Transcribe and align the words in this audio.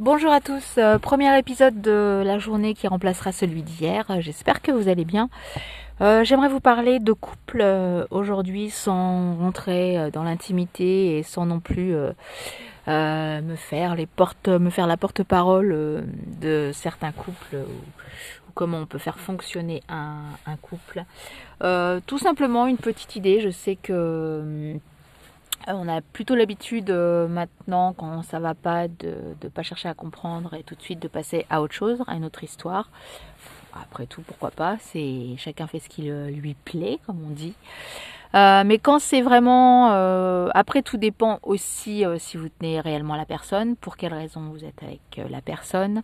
Bonjour 0.00 0.32
à 0.32 0.40
tous, 0.40 0.78
euh, 0.78 0.98
premier 0.98 1.38
épisode 1.38 1.82
de 1.82 2.22
la 2.24 2.38
journée 2.38 2.72
qui 2.72 2.88
remplacera 2.88 3.32
celui 3.32 3.62
d'hier. 3.62 4.06
Euh, 4.08 4.22
J'espère 4.22 4.62
que 4.62 4.72
vous 4.72 4.88
allez 4.88 5.04
bien. 5.04 5.28
Euh, 6.00 6.24
J'aimerais 6.24 6.48
vous 6.48 6.58
parler 6.58 7.00
de 7.00 7.12
couple 7.12 7.62
aujourd'hui 8.10 8.70
sans 8.70 9.34
rentrer 9.34 10.10
dans 10.10 10.22
l'intimité 10.22 11.18
et 11.18 11.22
sans 11.22 11.44
non 11.44 11.60
plus 11.60 11.94
me 12.86 13.56
faire 13.56 13.94
les 13.94 14.06
portes, 14.06 14.48
me 14.48 14.70
faire 14.70 14.86
la 14.86 14.96
porte-parole 14.96 16.06
de 16.40 16.70
certains 16.72 17.12
couples 17.12 17.56
ou, 17.56 18.52
comment 18.54 18.78
on 18.78 18.86
peut 18.86 18.98
faire 18.98 19.18
fonctionner 19.18 19.82
un, 19.90 20.56
couple. 20.62 21.04
Tout 22.06 22.18
simplement 22.18 22.66
une 22.68 22.78
petite 22.78 23.16
idée. 23.16 23.40
Je 23.40 23.50
sais 23.50 23.76
que 23.76 23.92
euh, 23.92 24.74
on 25.66 25.88
a 25.88 26.00
plutôt 26.00 26.34
l'habitude 26.34 26.90
euh, 26.90 27.28
maintenant, 27.28 27.92
quand 27.92 28.22
ça 28.22 28.38
va 28.38 28.54
pas, 28.54 28.88
de 28.88 29.14
ne 29.42 29.48
pas 29.48 29.62
chercher 29.62 29.88
à 29.88 29.94
comprendre 29.94 30.54
et 30.54 30.62
tout 30.62 30.74
de 30.74 30.82
suite 30.82 31.00
de 31.00 31.08
passer 31.08 31.46
à 31.50 31.62
autre 31.62 31.74
chose, 31.74 32.02
à 32.06 32.14
une 32.14 32.24
autre 32.24 32.44
histoire. 32.44 32.88
Après 33.72 34.06
tout, 34.06 34.22
pourquoi 34.22 34.50
pas? 34.50 34.76
C'est 34.80 35.34
chacun 35.36 35.66
fait 35.66 35.78
ce 35.78 35.88
qui 35.88 36.02
lui 36.02 36.54
plaît, 36.54 36.98
comme 37.06 37.18
on 37.24 37.30
dit. 37.30 37.54
Euh, 38.34 38.62
mais 38.64 38.78
quand 38.78 39.00
c'est 39.00 39.22
vraiment, 39.22 39.90
euh, 39.92 40.48
après 40.54 40.82
tout 40.82 40.96
dépend 40.96 41.40
aussi 41.42 42.04
euh, 42.04 42.16
si 42.18 42.36
vous 42.36 42.48
tenez 42.48 42.80
réellement 42.80 43.16
la 43.16 43.24
personne, 43.24 43.74
pour 43.74 43.96
quelle 43.96 44.14
raison 44.14 44.40
vous 44.52 44.64
êtes 44.64 44.80
avec 44.82 45.00
euh, 45.18 45.24
la 45.28 45.40
personne. 45.40 46.02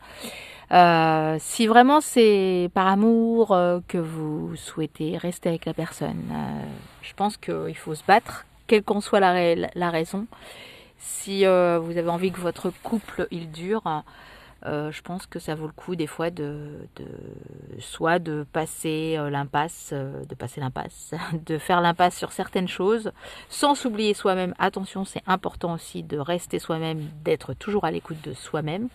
Euh, 0.72 1.36
si 1.38 1.68
vraiment 1.68 2.00
c'est 2.00 2.68
par 2.74 2.88
amour 2.88 3.52
euh, 3.52 3.78
que 3.86 3.98
vous 3.98 4.56
souhaitez 4.56 5.16
rester 5.16 5.48
avec 5.48 5.66
la 5.66 5.74
personne, 5.74 6.24
euh, 6.32 6.64
je 7.02 7.14
pense 7.14 7.36
qu'il 7.36 7.76
faut 7.76 7.94
se 7.94 8.02
battre, 8.04 8.44
quelle 8.66 8.82
qu'en 8.82 9.00
soit 9.00 9.20
la, 9.20 9.90
raison. 9.90 10.26
Si 10.98 11.46
euh, 11.46 11.78
vous 11.78 11.96
avez 11.98 12.08
envie 12.08 12.32
que 12.32 12.40
votre 12.40 12.70
couple 12.82 13.28
il 13.30 13.50
dure, 13.50 14.02
euh, 14.64 14.90
je 14.90 15.02
pense 15.02 15.26
que 15.26 15.38
ça 15.38 15.54
vaut 15.54 15.66
le 15.66 15.72
coup 15.72 15.94
des 15.94 16.06
fois 16.06 16.30
de, 16.30 16.88
de 16.96 17.04
soit 17.78 18.18
de 18.18 18.46
passer 18.52 19.16
euh, 19.18 19.30
l'impasse, 19.30 19.92
de 19.92 20.34
passer 20.34 20.60
l'impasse, 20.60 21.14
de 21.46 21.58
faire 21.58 21.80
l'impasse 21.80 22.16
sur 22.16 22.32
certaines 22.32 22.68
choses, 22.68 23.12
sans 23.48 23.74
s'oublier 23.74 24.14
soi-même. 24.14 24.54
Attention, 24.58 25.04
c'est 25.04 25.22
important 25.26 25.74
aussi 25.74 26.02
de 26.02 26.18
rester 26.18 26.58
soi-même, 26.58 27.08
d'être 27.24 27.54
toujours 27.54 27.84
à 27.84 27.90
l'écoute 27.90 28.22
de 28.22 28.32
soi-même. 28.32 28.88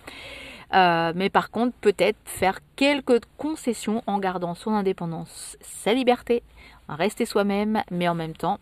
Mais 0.73 1.29
par 1.29 1.51
contre, 1.51 1.75
peut-être 1.81 2.17
faire 2.23 2.59
quelques 2.77 3.21
concessions 3.37 4.03
en 4.07 4.19
gardant 4.19 4.55
son 4.55 4.71
indépendance, 4.71 5.57
sa 5.59 5.93
liberté, 5.93 6.43
rester 6.87 7.25
soi-même, 7.25 7.83
mais 7.91 8.07
en 8.07 8.15
même 8.15 8.33
temps 8.33 8.57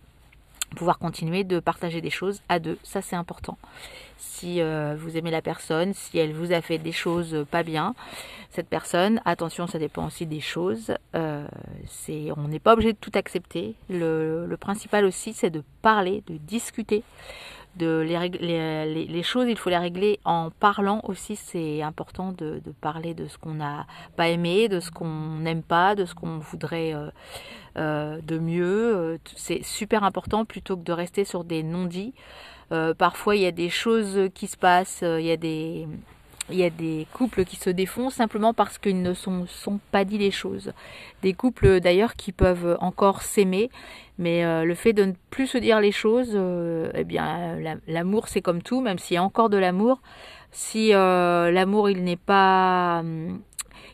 pouvoir 0.75 1.00
continuer 1.00 1.44
de 1.44 1.59
partager 1.59 2.02
des 2.02 2.09
choses 2.09 2.42
à 2.50 2.59
deux. 2.59 2.78
Ça, 2.84 3.02
c'est 3.02 3.16
important. 3.16 3.58
Si 4.17 4.62
euh, 4.62 4.95
vous 4.98 5.17
aimez 5.17 5.31
la 5.31 5.42
personne, 5.42 5.94
si 5.94 6.17
elle 6.17 6.34
vous 6.34 6.52
a 6.52 6.61
fait 6.61 6.78
des 6.78 6.92
choses 6.92 7.45
pas 7.52 7.64
bien, 7.64 7.95
cette 8.50 8.67
personne, 8.67 9.22
attention, 9.26 9.67
ça 9.67 9.80
dépend 9.80 10.08
aussi 10.08 10.26
des 10.26 10.39
choses. 10.39 10.94
Euh, 11.16 11.48
c'est, 11.88 12.30
on 12.36 12.48
n'est 12.48 12.59
pas 12.59 12.73
obligé 12.73 12.94
de 12.94 12.98
tout 12.98 13.11
accepter. 13.14 13.76
Le, 13.89 14.45
le 14.45 14.58
principal 14.58 15.06
aussi, 15.06 15.34
c'est 15.34 15.50
de 15.50 15.64
parler, 15.81 16.23
de 16.28 16.38
discuter. 16.38 17.04
De 17.75 18.02
les, 18.02 19.06
les, 19.08 19.23
choses, 19.23 19.48
il 19.48 19.58
faut 19.58 19.70
les 19.70 19.78
régler 19.78 20.20
en 20.25 20.50
parlant 20.50 21.02
aussi. 21.03 21.36
C'est 21.36 21.81
important 21.81 22.34
de, 22.34 22.61
parler 22.81 23.14
de 23.14 23.28
ce 23.28 23.38
qu'on 23.38 23.53
n'a 23.53 23.86
pas 24.17 24.28
aimé, 24.28 24.67
de 24.67 24.80
ce 24.80 24.92
qu'on 24.92 25.38
n'aime 25.38 25.64
pas, 25.64 25.95
de 25.95 26.06
ce 26.06 26.14
qu'on 26.14 26.39
voudrait 26.39 26.94
euh, 26.94 27.09
euh, 27.78 28.20
de 28.22 28.38
mieux. 28.38 28.95
Euh, 28.95 29.17
C'est 29.36 29.64
super 29.64 30.03
important 30.03 30.44
plutôt 30.45 30.76
que 30.76 30.84
de 30.84 30.92
rester 30.92 31.23
sur 31.23 31.44
des 31.44 31.64
non-dits. 31.64 32.14
Parfois, 32.98 33.36
il 33.36 33.42
y 33.42 33.48
a 33.48 33.52
des 33.52 33.70
choses 33.70 34.30
qui 34.36 34.45
se 34.45 34.58
passent, 34.58 35.02
il 35.02 35.26
y 35.26 35.31
a 35.31 35.38
des, 35.38 35.88
il 36.52 36.58
y 36.58 36.64
a 36.64 36.69
des 36.69 37.08
couples 37.14 37.45
qui 37.45 37.55
se 37.55 37.69
défont 37.69 38.09
simplement 38.09 38.53
parce 38.53 38.78
qu'ils 38.78 39.02
ne 39.02 39.14
sont, 39.14 39.45
sont 39.47 39.80
pas 39.92 40.05
dit 40.05 40.17
les 40.17 40.31
choses. 40.31 40.73
Des 41.22 41.33
couples 41.33 41.80
d'ailleurs 41.80 42.16
qui 42.16 42.31
peuvent 42.31 42.78
encore 42.81 43.21
s'aimer, 43.21 43.70
mais 44.17 44.43
euh, 44.45 44.64
le 44.65 44.76
fait 44.76 44.93
de 44.93 45.05
ne 45.05 45.14
plus 45.32 45.48
se 45.48 45.58
dire 45.58 45.80
les 45.80 45.92
choses, 45.92 46.32
euh, 46.33 46.92
eh 46.95 47.04
bien, 47.04 47.55
la- 47.59 47.76
l'amour 47.88 48.27
c'est 48.27 48.42
comme 48.42 48.61
tout, 48.61 48.82
même 48.82 48.99
s'il 48.99 49.15
y 49.15 49.17
a 49.17 49.23
encore 49.23 49.49
de 49.49 49.58
l'amour, 49.58 50.02
si 50.52 50.93
euh, 50.93 51.52
l'amour 51.52 51.89
il 51.89 52.04
n'est 52.04 52.15
pas, 52.17 52.99
hum, 53.02 53.39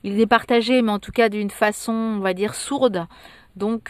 il 0.04 0.20
est 0.20 0.28
partagé, 0.28 0.82
mais 0.82 0.92
en 0.92 1.00
tout 1.00 1.12
cas 1.12 1.30
d'une 1.30 1.50
façon, 1.50 1.94
on 1.94 2.20
va 2.20 2.34
dire 2.34 2.56
sourde, 2.56 3.08
donc 3.56 3.90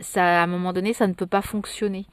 ça, 0.00 0.40
à 0.40 0.42
un 0.44 0.46
moment 0.46 0.72
donné, 0.72 0.92
ça 0.92 1.06
ne 1.08 1.12
peut 1.12 1.26
pas 1.26 1.42
fonctionner. 1.42 2.06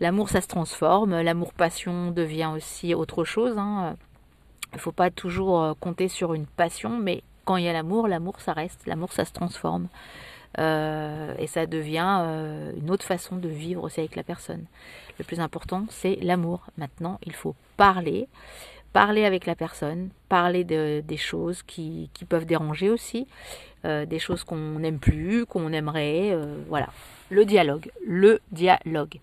L'amour, 0.00 0.28
ça 0.28 0.40
se 0.40 0.48
transforme. 0.48 1.20
L'amour-passion 1.20 2.10
devient 2.10 2.50
aussi 2.54 2.94
autre 2.94 3.24
chose. 3.24 3.54
hein. 3.58 3.96
Il 4.72 4.76
ne 4.76 4.80
faut 4.80 4.92
pas 4.92 5.10
toujours 5.10 5.60
euh, 5.62 5.72
compter 5.78 6.08
sur 6.08 6.34
une 6.34 6.46
passion, 6.46 6.90
mais 6.98 7.22
quand 7.44 7.56
il 7.56 7.64
y 7.64 7.68
a 7.68 7.72
l'amour, 7.72 8.06
l'amour, 8.08 8.40
ça 8.40 8.52
reste. 8.52 8.86
L'amour, 8.86 9.12
ça 9.12 9.24
se 9.24 9.32
transforme. 9.32 9.88
Euh, 10.58 11.34
et 11.38 11.46
ça 11.46 11.66
devient 11.66 12.18
euh, 12.22 12.72
une 12.76 12.90
autre 12.90 13.04
façon 13.04 13.36
de 13.36 13.48
vivre 13.48 13.84
aussi 13.84 14.00
avec 14.00 14.16
la 14.16 14.22
personne. 14.24 14.64
Le 15.18 15.24
plus 15.24 15.40
important, 15.40 15.84
c'est 15.90 16.16
l'amour. 16.22 16.62
Maintenant, 16.76 17.18
il 17.24 17.34
faut 17.34 17.54
parler, 17.76 18.28
parler 18.92 19.24
avec 19.24 19.46
la 19.46 19.54
personne, 19.54 20.10
parler 20.28 20.64
de- 20.64 21.02
des 21.06 21.16
choses 21.16 21.62
qui, 21.62 22.10
qui 22.14 22.24
peuvent 22.24 22.46
déranger 22.46 22.90
aussi, 22.90 23.26
des 23.84 24.18
choses 24.18 24.44
qu'on 24.44 24.78
n'aime 24.78 24.98
plus, 24.98 25.46
qu'on 25.46 25.72
aimerait. 25.72 26.36
voilà. 26.68 26.88
Le 27.30 27.46
dialogue. 27.46 27.90
Le 28.06 28.40
dialogue. 28.52 29.20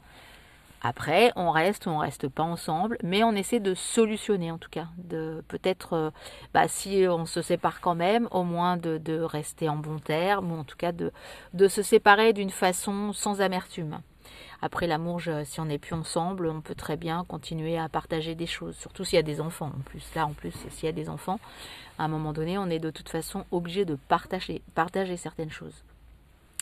Après, 0.81 1.31
on 1.35 1.51
reste 1.51 1.87
ou 1.87 1.89
on 1.89 1.97
reste 1.97 2.27
pas 2.27 2.43
ensemble, 2.43 2.97
mais 3.03 3.23
on 3.23 3.31
essaie 3.33 3.59
de 3.59 3.73
solutionner 3.73 4.51
en 4.51 4.57
tout 4.57 4.69
cas, 4.69 4.87
de 4.97 5.43
peut-être, 5.47 5.93
euh, 5.93 6.09
bah, 6.53 6.67
si 6.67 7.05
on 7.09 7.25
se 7.25 7.41
sépare 7.41 7.81
quand 7.81 7.95
même, 7.95 8.27
au 8.31 8.43
moins 8.43 8.77
de, 8.77 8.97
de 8.97 9.19
rester 9.19 9.69
en 9.69 9.77
bon 9.77 9.99
terme, 9.99 10.51
ou 10.51 10.59
en 10.59 10.63
tout 10.63 10.77
cas 10.77 10.91
de, 10.91 11.11
de 11.53 11.67
se 11.67 11.81
séparer 11.81 12.33
d'une 12.33 12.51
façon 12.51 13.11
sans 13.11 13.41
amertume. 13.41 13.99
Après 14.61 14.87
l'amour, 14.87 15.21
si 15.45 15.59
on 15.59 15.65
n'est 15.65 15.77
plus 15.77 15.93
ensemble, 15.93 16.47
on 16.47 16.61
peut 16.61 16.75
très 16.75 16.97
bien 16.97 17.23
continuer 17.27 17.77
à 17.77 17.89
partager 17.89 18.33
des 18.33 18.47
choses, 18.47 18.75
surtout 18.75 19.03
s'il 19.03 19.17
y 19.17 19.19
a 19.19 19.23
des 19.23 19.39
enfants 19.39 19.71
en 19.77 19.81
plus. 19.81 20.03
Là, 20.15 20.25
en 20.25 20.33
plus, 20.33 20.53
s'il 20.71 20.85
y 20.85 20.89
a 20.89 20.93
des 20.93 21.09
enfants, 21.09 21.39
à 21.99 22.05
un 22.05 22.07
moment 22.07 22.33
donné, 22.33 22.57
on 22.57 22.69
est 22.69 22.79
de 22.79 22.89
toute 22.89 23.09
façon 23.09 23.45
obligé 23.51 23.85
de 23.85 23.95
partager, 24.07 24.61
partager 24.73 25.15
certaines 25.15 25.51
choses. 25.51 25.83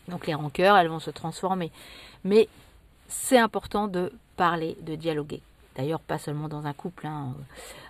Donc 0.10 0.28
les 0.28 0.34
rancœurs, 0.34 0.78
elles 0.78 0.90
vont 0.90 1.00
se 1.00 1.10
transformer. 1.10 1.72
Mais 2.24 2.48
c'est 3.08 3.38
important 3.38 3.88
de 3.88 4.12
parler, 4.36 4.78
de 4.82 4.96
dialoguer. 4.96 5.42
D'ailleurs, 5.76 6.00
pas 6.00 6.18
seulement 6.18 6.48
dans 6.48 6.66
un 6.66 6.74
couple, 6.74 7.08
hein, 7.08 7.34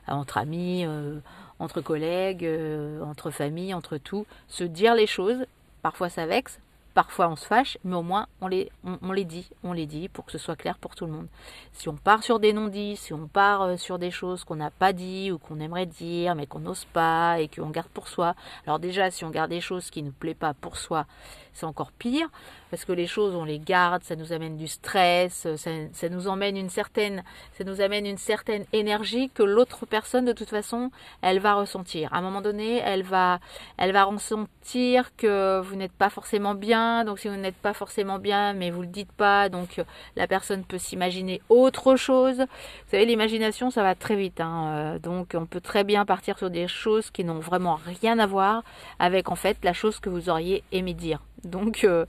euh, 0.10 0.12
entre 0.12 0.38
amis, 0.38 0.86
euh, 0.86 1.20
entre 1.60 1.82
collègues, 1.82 2.46
euh, 2.46 3.02
entre 3.04 3.32
familles, 3.32 3.74
entre 3.74 3.98
tout. 3.98 4.26
Se 4.48 4.64
dire 4.64 4.96
les 4.96 5.08
choses, 5.08 5.46
parfois 5.82 6.10
ça 6.10 6.26
vexe, 6.26 6.60
parfois 6.96 7.30
on 7.30 7.36
se 7.36 7.46
fâche, 7.46 7.78
mais 7.84 7.96
au 7.96 8.02
moins 8.02 8.26
on 8.42 8.48
les, 8.48 8.72
on, 8.84 9.12
les 9.12 9.26
dit, 9.26 9.48
on 9.64 9.74
les 9.74 9.86
dit 9.86 10.10
pour 10.10 10.26
que 10.26 10.32
ce 10.32 10.40
soit 10.40 10.56
clair 10.56 10.80
pour 10.80 10.96
tout 10.96 11.06
le 11.06 11.12
monde. 11.12 11.28
Si 11.74 11.90
on 11.90 11.96
part 11.96 12.24
sur 12.24 12.40
des 12.40 12.54
non-dits, 12.54 12.96
si 12.96 13.14
on 13.14 13.28
part 13.28 13.62
euh, 13.62 13.78
sur 13.78 14.00
des 14.00 14.12
choses 14.12 14.44
qu'on 14.46 14.56
n'a 14.56 14.72
pas 14.72 14.94
dit 14.94 15.32
ou 15.32 15.38
qu'on 15.38 15.60
aimerait 15.60 15.86
dire, 15.86 16.34
mais 16.34 16.48
qu'on 16.48 16.60
n'ose 16.60 16.86
pas 16.86 17.40
et 17.40 17.50
qu'on 17.50 17.70
garde 17.70 17.90
pour 17.90 18.08
soi, 18.08 18.34
alors 18.66 18.80
déjà, 18.80 19.12
si 19.12 19.26
on 19.26 19.30
garde 19.30 19.52
des 19.52 19.62
choses 19.62 19.92
qui 19.92 20.02
ne 20.02 20.08
nous 20.08 20.14
plaisent 20.14 20.36
pas 20.36 20.54
pour 20.54 20.78
soi, 20.78 21.06
c'est 21.54 21.66
encore 21.66 21.92
pire, 21.92 22.28
parce 22.70 22.84
que 22.84 22.92
les 22.92 23.08
choses, 23.08 23.34
on 23.36 23.46
les 23.46 23.60
garde, 23.60 24.04
ça 24.04 24.16
nous 24.18 24.34
amène 24.34 24.58
du 24.58 24.68
stress, 24.68 25.48
ça, 25.56 25.72
ça 25.94 26.10
nous 26.10 26.28
emmène 26.28 26.58
une 26.58 26.70
certaine, 26.70 27.24
ça 27.54 27.64
nous 27.64 27.80
amène 27.80 28.06
une 28.06 28.18
certaine 28.18 28.66
énergie 28.74 29.30
que 29.34 29.44
l'autre 29.44 29.86
personne, 29.86 30.26
de 30.26 30.34
toute 30.34 30.50
façon, 30.50 30.92
elle 31.22 31.40
va 31.40 31.56
ressentir. 31.56 32.14
À 32.14 32.18
un 32.18 32.22
moment 32.22 32.42
donné, 32.42 32.80
elle 32.80 33.04
va, 33.04 33.40
elle 33.78 33.94
va 33.94 34.04
ressentir 34.04 35.16
que 35.16 35.62
vous 35.62 35.76
n'êtes 35.76 35.94
pas 35.94 36.10
forcément 36.10 36.56
bien, 36.56 36.85
donc 37.06 37.20
si 37.20 37.28
vous 37.28 37.36
n'êtes 37.36 37.56
pas 37.56 37.74
forcément 37.74 38.20
bien, 38.20 38.54
mais 38.54 38.72
vous 38.72 38.82
le 38.82 38.88
dites 38.88 39.12
pas, 39.12 39.50
donc 39.50 39.80
euh, 39.80 39.84
la 40.16 40.28
personne 40.28 40.64
peut 40.64 40.78
s'imaginer 40.78 41.42
autre 41.50 41.96
chose. 41.96 42.38
Vous 42.40 42.92
savez, 42.92 43.06
l'imagination, 43.06 43.72
ça 43.72 43.84
va 43.84 43.96
très 43.96 44.16
vite, 44.16 44.42
hein, 44.42 44.68
euh, 44.68 45.00
donc 45.00 45.36
on 45.36 45.46
peut 45.46 45.62
très 45.62 45.84
bien 45.84 46.06
partir 46.06 46.38
sur 46.38 46.50
des 46.50 46.68
choses 46.68 47.10
qui 47.12 47.24
n'ont 47.24 47.40
vraiment 47.40 47.76
rien 47.76 48.20
à 48.20 48.26
voir 48.26 48.64
avec 49.00 49.30
en 49.30 49.36
fait 49.36 49.58
la 49.64 49.74
chose 49.74 50.00
que 50.00 50.10
vous 50.10 50.30
auriez 50.30 50.64
aimé 50.72 50.94
dire. 50.94 51.22
Donc 51.44 51.84
euh, 51.84 52.06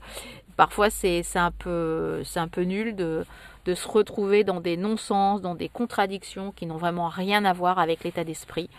parfois 0.55 0.89
c'est 0.89 1.23
un 1.35 1.51
peu 1.51 2.23
un 2.35 2.47
peu 2.47 2.61
nul 2.61 2.95
de 2.95 3.25
se 3.75 3.87
retrouver 3.87 4.43
dans 4.43 4.61
des 4.61 4.77
non-sens, 4.77 5.41
dans 5.41 5.55
des 5.55 5.69
contradictions 5.69 6.51
qui 6.51 6.65
n'ont 6.65 6.77
vraiment 6.77 7.09
rien 7.09 7.43
à 7.45 7.53
voir 7.53 7.79
avec 7.79 8.03
l'état 8.03 8.23
d'esprit 8.23 8.69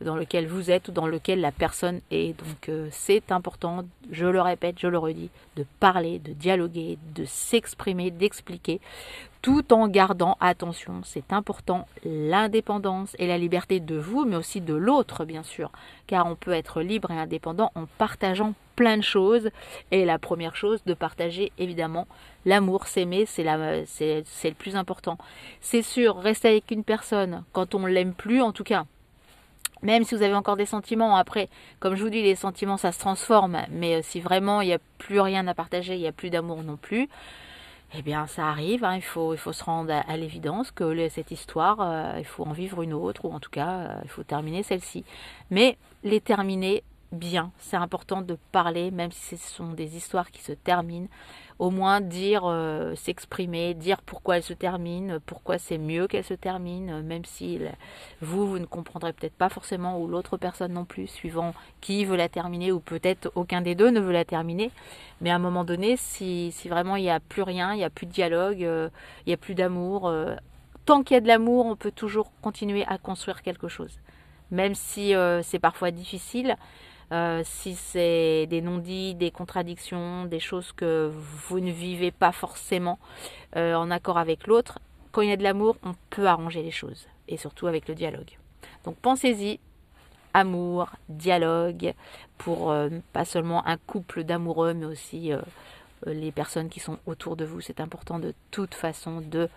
dans 0.00 0.16
lequel 0.16 0.46
vous 0.46 0.70
êtes 0.70 0.88
ou 0.88 0.92
dans 0.92 1.06
lequel 1.06 1.40
la 1.40 1.52
personne 1.52 2.00
est. 2.10 2.38
Donc 2.38 2.68
euh, 2.68 2.88
c'est 2.90 3.32
important, 3.32 3.84
je 4.10 4.26
le 4.26 4.40
répète, 4.40 4.78
je 4.78 4.88
le 4.88 4.98
redis, 4.98 5.30
de 5.56 5.64
parler, 5.80 6.18
de 6.18 6.32
dialoguer, 6.32 6.98
de 7.14 7.24
s'exprimer, 7.24 8.10
d'expliquer, 8.10 8.80
tout 9.46 9.72
en 9.72 9.86
gardant, 9.86 10.36
attention, 10.40 11.02
c'est 11.04 11.32
important, 11.32 11.86
l'indépendance 12.04 13.14
et 13.20 13.28
la 13.28 13.38
liberté 13.38 13.78
de 13.78 13.96
vous, 13.96 14.24
mais 14.24 14.34
aussi 14.34 14.60
de 14.60 14.74
l'autre, 14.74 15.24
bien 15.24 15.44
sûr, 15.44 15.70
car 16.08 16.26
on 16.26 16.34
peut 16.34 16.50
être 16.50 16.82
libre 16.82 17.12
et 17.12 17.18
indépendant 17.18 17.70
en 17.76 17.86
partageant 17.86 18.54
plein 18.74 18.96
de 18.96 19.02
choses. 19.02 19.50
Et 19.92 20.04
la 20.04 20.18
première 20.18 20.56
chose, 20.56 20.82
de 20.84 20.94
partager 20.94 21.52
évidemment 21.58 22.08
l'amour, 22.44 22.88
s'aimer, 22.88 23.24
c'est 23.24 23.46
c'est 23.86 24.48
le 24.48 24.54
plus 24.54 24.74
important. 24.74 25.16
C'est 25.60 25.82
sûr, 25.82 26.16
rester 26.16 26.48
avec 26.48 26.72
une 26.72 26.82
personne 26.82 27.44
quand 27.52 27.76
on 27.76 27.86
l'aime 27.86 28.14
plus, 28.14 28.42
en 28.42 28.50
tout 28.50 28.64
cas, 28.64 28.84
Même 29.82 30.04
si 30.04 30.14
vous 30.14 30.22
avez 30.22 30.34
encore 30.34 30.56
des 30.56 30.66
sentiments, 30.66 31.16
après, 31.16 31.48
comme 31.80 31.94
je 31.94 32.02
vous 32.02 32.10
dis, 32.10 32.22
les 32.22 32.34
sentiments, 32.34 32.76
ça 32.76 32.92
se 32.92 32.98
transforme. 32.98 33.58
Mais 33.70 34.02
si 34.02 34.20
vraiment 34.20 34.60
il 34.60 34.68
n'y 34.68 34.74
a 34.74 34.78
plus 34.98 35.20
rien 35.20 35.46
à 35.46 35.54
partager, 35.54 35.94
il 35.94 36.00
n'y 36.00 36.06
a 36.06 36.12
plus 36.12 36.30
d'amour 36.30 36.62
non 36.62 36.76
plus, 36.76 37.08
eh 37.94 38.02
bien, 38.02 38.26
ça 38.26 38.48
arrive. 38.48 38.84
Hein, 38.84 38.96
il, 38.96 39.02
faut, 39.02 39.34
il 39.34 39.38
faut 39.38 39.52
se 39.52 39.64
rendre 39.64 39.92
à, 39.92 40.16
l'évidence 40.16 40.70
que 40.70 41.08
cette 41.08 41.30
histoire, 41.30 41.78
euh, 41.80 42.14
il 42.18 42.24
faut 42.24 42.44
en 42.44 42.52
vivre 42.52 42.82
une 42.82 42.94
autre, 42.94 43.24
ou 43.24 43.32
en 43.32 43.40
tout 43.40 43.50
cas, 43.50 43.68
euh, 43.68 44.00
il 44.04 44.10
faut 44.10 44.22
terminer 44.22 44.62
celle-ci. 44.62 45.04
Mais 45.50 45.76
les 46.02 46.20
terminer 46.20 46.82
C'est 47.58 47.76
important 47.76 48.22
de 48.22 48.36
parler, 48.52 48.90
même 48.90 49.12
si 49.12 49.36
ce 49.36 49.50
sont 49.54 49.72
des 49.72 49.96
histoires 49.96 50.30
qui 50.30 50.42
se 50.42 50.52
terminent. 50.52 51.08
Au 51.58 51.70
moins 51.70 52.02
dire, 52.02 52.42
euh, 52.44 52.94
s'exprimer, 52.96 53.72
dire 53.72 54.02
pourquoi 54.02 54.36
elles 54.36 54.42
se 54.42 54.52
terminent, 54.52 55.18
pourquoi 55.24 55.56
c'est 55.56 55.78
mieux 55.78 56.06
qu'elles 56.06 56.24
se 56.24 56.34
terminent, 56.34 57.02
même 57.02 57.24
si 57.24 57.58
vous, 58.20 58.46
vous 58.46 58.58
ne 58.58 58.66
comprendrez 58.66 59.14
peut-être 59.14 59.34
pas 59.34 59.48
forcément, 59.48 59.98
ou 59.98 60.06
l'autre 60.06 60.36
personne 60.36 60.74
non 60.74 60.84
plus, 60.84 61.06
suivant 61.06 61.54
qui 61.80 62.04
veut 62.04 62.16
la 62.16 62.28
terminer, 62.28 62.72
ou 62.72 62.80
peut-être 62.80 63.32
aucun 63.34 63.62
des 63.62 63.74
deux 63.74 63.90
ne 63.90 64.00
veut 64.00 64.12
la 64.12 64.26
terminer. 64.26 64.70
Mais 65.22 65.30
à 65.30 65.36
un 65.36 65.38
moment 65.38 65.64
donné, 65.64 65.96
si, 65.96 66.52
si 66.52 66.68
vraiment 66.68 66.96
il 66.96 67.04
n'y 67.04 67.10
a 67.10 67.20
plus 67.20 67.42
rien, 67.42 67.72
il 67.72 67.78
n'y 67.78 67.84
a 67.84 67.90
plus 67.90 68.06
de 68.06 68.12
dialogue, 68.12 68.62
euh, 68.62 68.90
il 69.24 69.30
n'y 69.30 69.34
a 69.34 69.38
plus 69.38 69.54
d'amour, 69.54 70.08
euh, 70.08 70.34
tant 70.84 71.02
qu'il 71.02 71.14
y 71.14 71.18
a 71.18 71.22
de 71.22 71.28
l'amour, 71.28 71.64
on 71.64 71.76
peut 71.76 71.90
toujours 71.90 72.32
continuer 72.42 72.84
à 72.86 72.98
construire 72.98 73.40
quelque 73.40 73.68
chose. 73.68 73.98
Même 74.50 74.76
si 74.76 75.12
c'est 75.42 75.58
parfois 75.58 75.90
difficile, 75.90 76.56
euh, 77.12 77.42
si 77.44 77.74
c'est 77.74 78.46
des 78.46 78.60
non-dits, 78.60 79.14
des 79.14 79.30
contradictions, 79.30 80.24
des 80.24 80.40
choses 80.40 80.72
que 80.72 81.12
vous 81.48 81.60
ne 81.60 81.70
vivez 81.70 82.10
pas 82.10 82.32
forcément 82.32 82.98
euh, 83.56 83.74
en 83.74 83.90
accord 83.90 84.18
avec 84.18 84.46
l'autre, 84.46 84.78
quand 85.12 85.22
il 85.22 85.28
y 85.28 85.32
a 85.32 85.36
de 85.36 85.42
l'amour, 85.42 85.76
on 85.82 85.94
peut 86.10 86.26
arranger 86.26 86.62
les 86.62 86.70
choses, 86.70 87.06
et 87.28 87.36
surtout 87.36 87.68
avec 87.68 87.88
le 87.88 87.94
dialogue. 87.94 88.30
Donc 88.84 88.96
pensez-y, 88.96 89.60
amour, 90.34 90.90
dialogue, 91.08 91.94
pour 92.38 92.70
euh, 92.70 92.90
pas 93.12 93.24
seulement 93.24 93.66
un 93.66 93.76
couple 93.76 94.24
d'amoureux, 94.24 94.74
mais 94.74 94.86
aussi 94.86 95.30
les 96.04 96.32
personnes 96.32 96.68
qui 96.68 96.80
sont 96.80 96.98
autour 97.06 97.36
de 97.36 97.44
vous. 97.44 97.60
C'est 97.60 97.80
important 97.80 98.18
de 98.18 98.34
toute 98.50 98.74
façon 98.74 99.20
de 99.20 99.48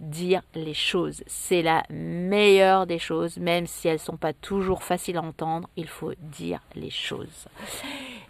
dire 0.00 0.42
les 0.54 0.74
choses. 0.74 1.22
C'est 1.26 1.62
la 1.62 1.82
meilleure 1.90 2.86
des 2.86 2.98
choses, 2.98 3.38
même 3.38 3.66
si 3.66 3.88
elles 3.88 3.94
ne 3.94 3.98
sont 3.98 4.16
pas 4.16 4.32
toujours 4.32 4.82
faciles 4.82 5.16
à 5.16 5.22
entendre, 5.22 5.68
il 5.76 5.88
faut 5.88 6.12
dire 6.18 6.60
les 6.74 6.90
choses. 6.90 7.46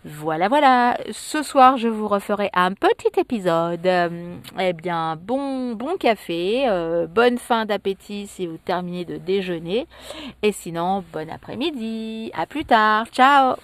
Voilà, 0.04 0.48
voilà. 0.48 0.98
Ce 1.12 1.42
soir, 1.42 1.76
je 1.76 1.88
vous 1.88 2.08
referai 2.08 2.50
un 2.54 2.72
petit 2.72 3.20
épisode. 3.20 3.86
Euh, 3.86 4.36
eh 4.58 4.72
bien, 4.72 5.16
bon, 5.16 5.74
bon 5.74 5.96
café, 5.96 6.68
euh, 6.68 7.06
bonne 7.06 7.38
fin 7.38 7.66
d'appétit 7.66 8.26
si 8.26 8.46
vous 8.46 8.58
terminez 8.58 9.04
de 9.04 9.16
déjeuner. 9.16 9.86
Et 10.42 10.52
sinon, 10.52 11.04
bon 11.12 11.30
après-midi. 11.30 12.32
À 12.34 12.46
plus 12.46 12.64
tard. 12.64 13.06
Ciao 13.12 13.56